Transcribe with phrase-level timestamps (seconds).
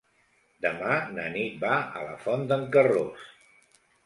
[0.65, 3.31] Demà na Nit va a la Font d'en Carròs.